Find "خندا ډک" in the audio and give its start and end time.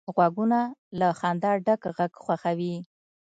1.19-1.81